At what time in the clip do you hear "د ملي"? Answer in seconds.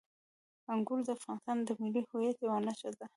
1.63-2.01